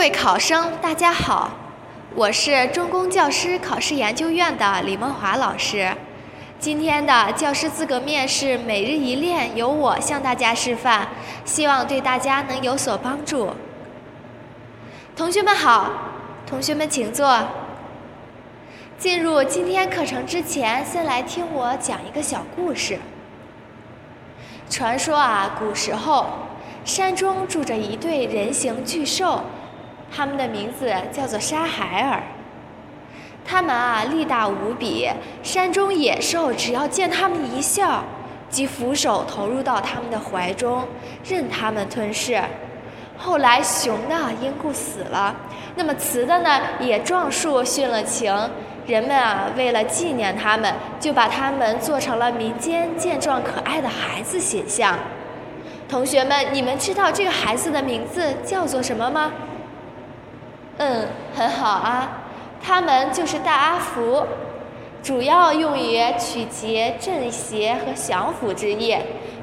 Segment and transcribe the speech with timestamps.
[0.00, 1.50] 各位考生，大家好，
[2.14, 5.94] 我是中公教师考试研究院的李梦华老师。
[6.58, 11.06] 今天的教师资格面试每日一练由我向大家示范，
[11.44, 13.50] 希望对大家能有所帮助。
[15.14, 15.90] 同学们好，
[16.46, 17.38] 同学们请坐。
[18.96, 22.98] 进入今天课程之前，先来听我讲一个小故事。
[24.70, 26.24] 传说啊，古时候
[26.86, 29.42] 山中住着一对人形巨兽。
[30.10, 32.20] 他们的名字叫做沙海尔，
[33.44, 35.08] 他们啊力大无比，
[35.42, 38.02] 山中野兽只要见他们一笑，
[38.48, 40.86] 即俯首投入到他们的怀中，
[41.24, 42.40] 任他们吞噬。
[43.16, 45.36] 后来雄的因故死了，
[45.76, 48.34] 那么雌的呢也壮树殉了情。
[48.86, 54.98] 人们啊为了纪念他们，就把他们做成了民间健壮可爱的孩子形象。
[55.88, 59.30] 同学们，你们知道这个孩子的名字叫做什么吗？
[60.82, 62.22] 嗯，很好啊，
[62.58, 64.24] 它们就是大阿福，
[65.02, 68.96] 主要用于取节、镇邪和降服之意，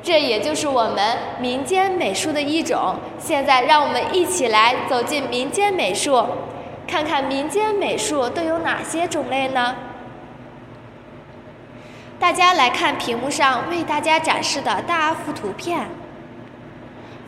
[0.00, 2.94] 这也就是我们民间美术的一种。
[3.18, 6.24] 现在让我们一起来走进民间美术，
[6.86, 9.74] 看看民间美术都有哪些种类呢？
[12.20, 15.88] 大家来看屏幕上为大家展示的大阿福图片。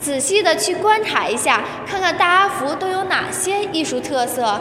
[0.07, 4.61] 仔细的去观察一下，看看大阿福都有哪些艺术特色，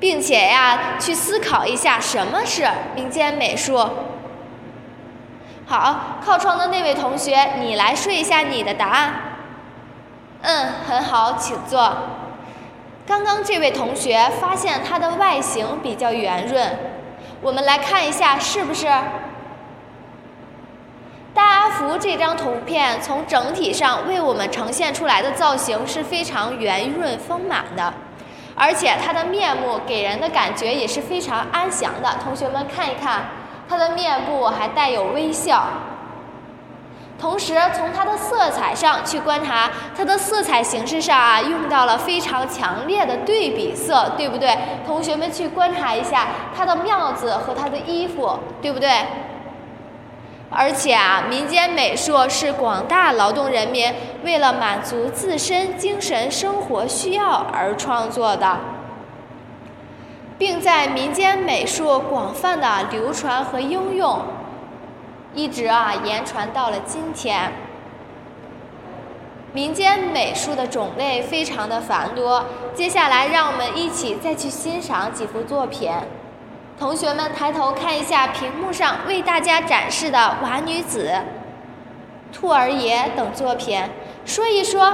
[0.00, 3.78] 并且呀，去思考一下什么是民间美术。
[5.64, 9.14] 好，靠窗的那位同学，你来说一下你的答案。
[10.42, 11.96] 嗯，很好，请坐。
[13.06, 16.76] 刚刚这位同学发现它的外形比较圆润，
[17.40, 18.88] 我们来看一下是不是？
[21.60, 27.92] 阿福这张图片从整体上为我们呈现出来的造型是非常圆润丰满的，
[28.54, 32.16] 而且它的面目给人的感觉也是非常安详的。
[32.24, 33.26] 同学们看一看，
[33.68, 35.64] 它的面部还带有微笑。
[37.18, 44.56] 同时，从它的色彩上去观察，它的色彩形式上啊用到了非常强烈的对比色，对不对？
[44.86, 49.04] 同学们去观察一下它的帽子和它的衣服，对不对？
[50.52, 53.94] 而且啊，民间美术是广大劳动人民
[54.24, 58.58] 为了满足自身精神生活需要而创作的，
[60.36, 64.22] 并在民间美术广泛的流传和应用，
[65.34, 67.52] 一直啊延传到了今天。
[69.52, 72.44] 民间美术的种类非常的繁多，
[72.74, 75.92] 接下来让我们一起再去欣赏几幅作品。
[76.80, 81.12] 同学们抬头看一下屏幕上为大家展示的《瓦女子》
[82.34, 83.84] 《兔儿爷》等作品，
[84.24, 84.90] 说一说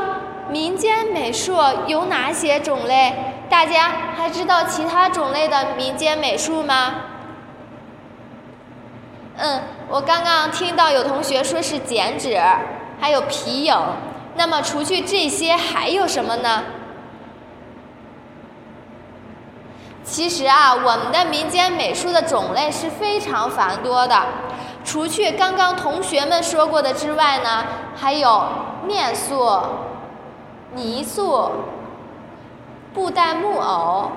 [0.51, 3.15] 民间美术有哪些种类？
[3.49, 7.03] 大家还知道其他种类的民间美术吗？
[9.37, 12.37] 嗯，我刚刚听到有同学说是剪纸，
[13.01, 13.73] 还有皮影。
[14.35, 16.65] 那么除去这些，还有什么呢？
[20.09, 24.17] 其实啊，我们的民间美术的种类是非常繁多的。
[24.85, 27.65] 除去刚刚同学们说过的之外呢，
[27.97, 28.45] 还有
[28.87, 29.61] 面塑、
[30.75, 31.51] 泥塑、
[32.95, 34.13] 布袋木偶、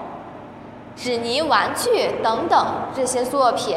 [0.95, 3.75] 纸泥玩具等等这些作品。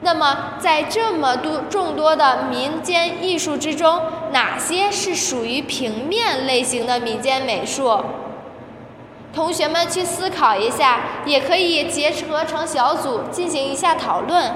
[0.00, 4.02] 那么，在这么多众多的民间艺术之中，
[4.32, 7.98] 哪些是属于平面类型的民间美术？
[9.36, 14.54] 同学们去思考一下，也可以结合成小组进行一下讨论。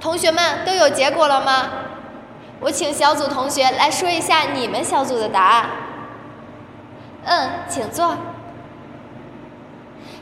[0.00, 1.68] 同学们都有结果了吗？
[2.58, 5.70] 我请小组同学来说一下你们小组的答案。
[7.22, 8.16] 嗯，请坐。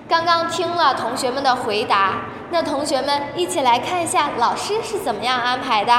[0.07, 2.17] 刚刚听了同学们的回答，
[2.51, 5.95] 那同学们一起来看一下老师是怎么样安排的。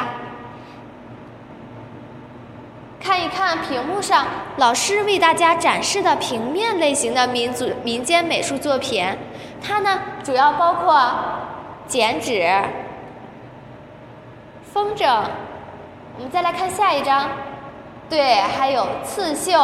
[3.00, 9.06] 看一看屏幕上老师为大家展示的平面类型的民族民间美术作品，
[9.66, 11.14] 它呢主要包括
[11.88, 12.46] 剪纸、
[14.74, 15.24] 风筝。
[16.18, 17.30] 我们再来看下一张，
[18.10, 19.58] 对，还有刺绣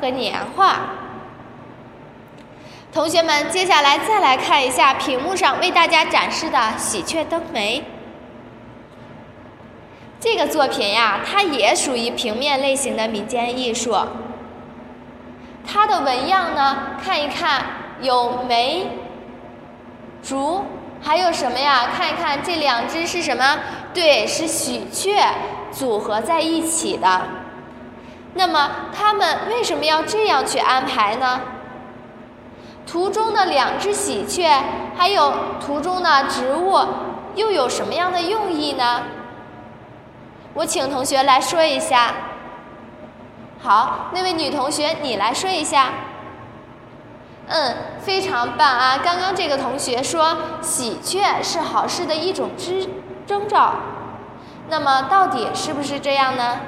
[0.00, 0.80] 和年画。
[2.92, 7.84] 同学们，接下来再来看一下屏幕上为大家展示的喜鹊登梅。
[10.20, 13.96] 这个作品呀，它也属于平面类型的民间艺术。
[15.64, 17.62] 它的纹样呢，看一看
[18.00, 18.88] 有梅、
[20.22, 20.64] 竹，
[21.00, 21.90] 还有什么呀？
[21.96, 23.58] 看一看这两只是什么？
[23.94, 25.16] 对，是喜鹊
[25.70, 27.22] 组合在一起的。
[28.34, 31.40] 那么他们为什么要这样去安排呢？
[32.86, 34.50] 图中的两只喜鹊，
[34.96, 35.32] 还有
[35.64, 36.78] 图中的植物，
[37.36, 39.02] 又有什么样的用意呢？
[40.54, 42.14] 我请同学来说一下。
[43.60, 45.88] 好，那位女同学，你来说一下。
[47.48, 48.98] 嗯，非常棒啊！
[49.02, 52.88] 刚刚这个同学说，喜鹊是好事的一种之
[53.26, 53.74] 征兆。
[54.68, 56.60] 那么，到底是不是这样呢？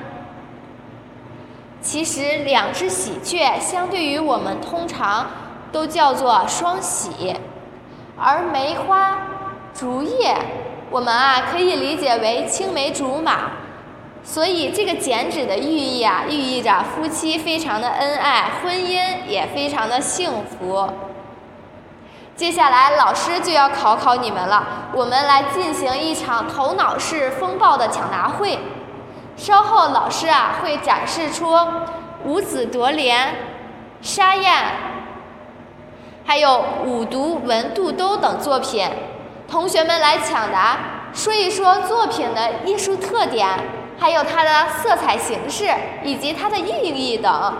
[1.82, 5.26] 其实，两只喜鹊相对于我们通常
[5.70, 7.36] 都叫做双喜，
[8.18, 9.18] 而梅花、
[9.74, 10.34] 竹叶，
[10.90, 13.50] 我们啊可以理解为青梅竹马。
[14.22, 20.88] 所以，这个剪纸的寓意啊，寓意着夫妻非常的恩爱，婚姻也非常的幸福。
[22.36, 28.58] 接下来，老师就要考考你们了，我们来进行一场头脑式风暴的抢答会。
[29.36, 31.56] 稍后，老师啊会展示出
[32.24, 33.34] 五子夺莲、
[34.02, 34.54] 沙燕，
[36.24, 38.86] 还有五毒文肚兜等作品，
[39.48, 40.78] 同学们来抢答，
[41.12, 43.48] 说一说作品的艺术特点。
[44.00, 45.70] 还有它的色彩形式
[46.02, 47.54] 以及它的意义等。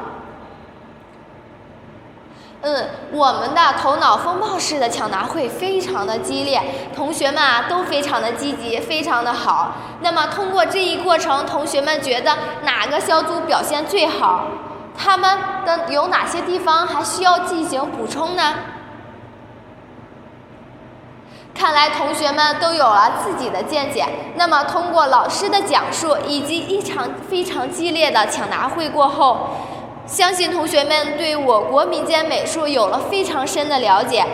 [2.63, 6.61] 嗯，我们的头脑风暴式的抢答会非常的激烈，
[6.95, 9.73] 同学们啊都非常的积极，非常的好。
[10.01, 14.47] 那么通过这一过程，同学们觉得哪个小组表现最好？
[14.95, 18.55] 他们的有哪些地方还需要进行补充呢？
[21.55, 24.05] 看来同学们都有了自己的见解。
[24.37, 29.49] 那么，通过老师的讲述以及一场非常激烈的抢答会过后，
[30.07, 34.25] 相信同学们对我国民间美术有了非常深的了解，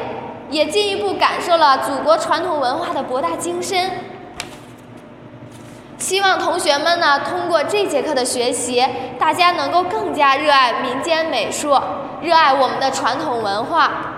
[0.50, 3.90] 也进一步感受了祖国传统文化的博大精深。
[5.98, 8.86] 希望同学们呢，通过这节课的学习，
[9.18, 11.76] 大家能够更加热爱民间美术，
[12.20, 14.15] 热爱我们的传统文化。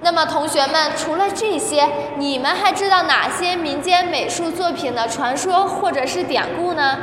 [0.00, 6.98] 那么，同学们，除了这些，你们还知道哪些民间美术作品的传说或者是典故呢？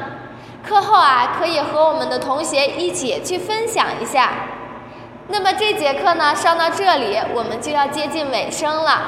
[0.66, 4.32] 课后啊，可以和我们的同学一起去分享一下。
[5.28, 9.02] 那么这节课呢，上到这里，我们就要接近尾声了。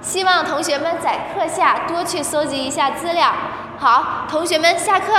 [0.00, 3.32] 希望同学们在课下多去搜集一下资料。
[3.78, 5.12] 好，同学们下课。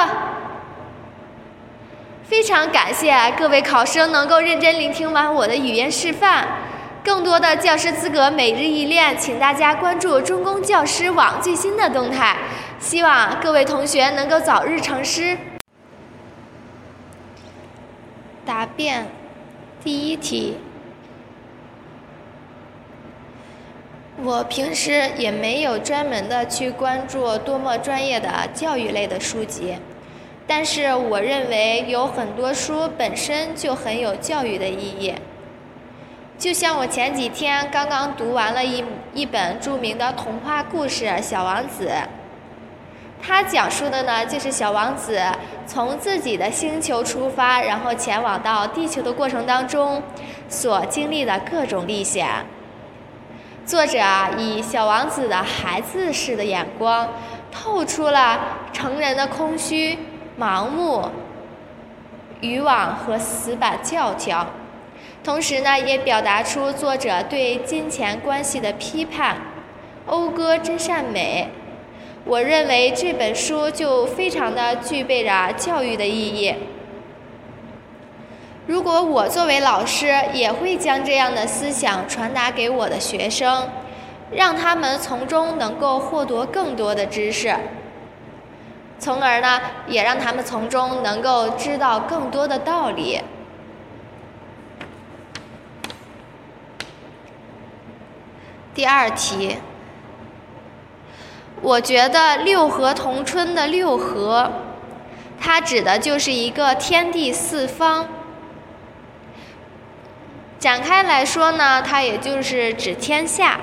[2.24, 6.48] 非常感谢各位考生能够认真聆听完我的语言示范。
[7.10, 12.38] 更多的教师资格每日一练，请大家关注中公教师网最新的动态。
[12.80, 15.36] 希望各位同学能够早日成师。
[18.46, 19.08] 答辩，
[19.84, 20.60] 第一题。
[24.22, 29.78] 我平时也没有专门的去关注多么专业的教育类的书籍，
[30.46, 35.16] 但是我认为有很多书本身就很有教育的意义。
[36.40, 38.82] 就像我前几天刚刚读完了一
[39.14, 41.90] 一本著名的童话故事《小王子》，
[43.22, 45.22] 它讲述的呢就是小王子
[45.68, 50.02] 从自己的星球出发，然后前往到地球的过程当中
[50.48, 52.30] 所经历的各种历险。
[53.66, 57.10] 作者啊以小王子的孩子式的眼光，
[57.52, 58.40] 透出了
[58.72, 60.00] 成人的空虚、
[60.40, 61.06] 盲目、
[62.40, 64.48] 渔网和死板教条。
[65.24, 69.38] 同时呢，也表达出作者对金钱关系的批判，
[70.08, 71.50] 讴歌真善美。
[72.26, 76.54] 我认为这本书就非常的具备着教育的意义。
[78.66, 83.68] 如果我作为老师，也会将这样的思想传达给我的学生，
[84.32, 87.56] 让他们从中能够获得更多的知识，
[89.00, 93.20] 从而呢，也让他们从中能够知道更多的道理。
[98.80, 99.58] 第二题，
[101.62, 104.50] 我觉得“六合同春”的“六合”，
[105.38, 108.08] 它指的就是一个天地四方。
[110.58, 113.60] 展开来说呢，它也就是指天下。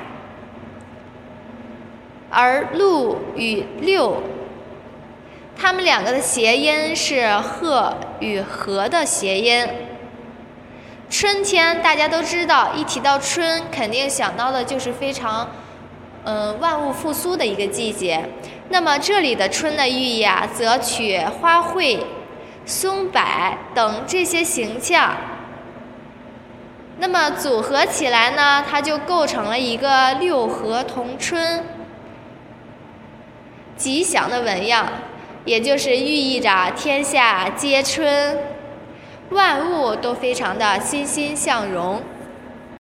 [2.29, 4.23] 而“鹿”与“六”，
[5.57, 9.67] 它们两个的谐音是“鹤”与“和”的谐音。
[11.09, 15.49] 春天，大家都知道，一提到春，肯定想到的就是非常，
[16.25, 18.29] 嗯，万物复苏的一个季节。
[18.69, 22.01] 那么这里的春的寓意啊，则取花卉、
[22.65, 23.23] 松柏
[23.73, 25.17] 等这些形象，
[26.99, 31.65] 那么组合起来呢，它就构成了一个六合同春。
[33.77, 34.89] 吉祥的纹样，
[35.45, 38.37] 也就是寓意着天下皆春，
[39.31, 42.01] 万物都非常的欣欣向荣。